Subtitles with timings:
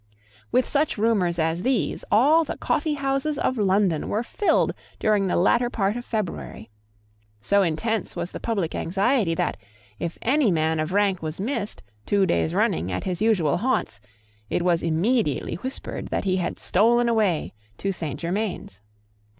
[0.51, 5.69] With such rumours as these all the coffeehouses of London were filled during the latter
[5.69, 6.71] part of February.
[7.39, 9.57] So intense was the public anxiety that,
[9.99, 13.99] if any man of rank was missed, two days running, at his usual haunts,
[14.49, 18.81] it was immediately whispered that he had stolen away to Saint Germains.